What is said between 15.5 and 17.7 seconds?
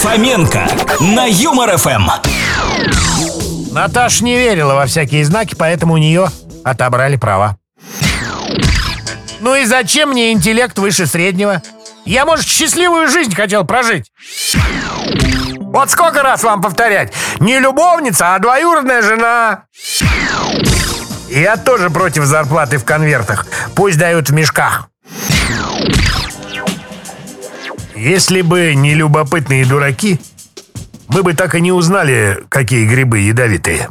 Вот сколько раз вам повторять? Не